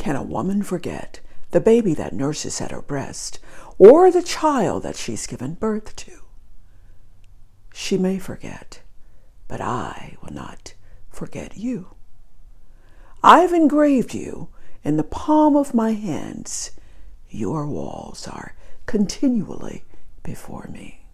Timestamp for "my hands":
15.74-16.70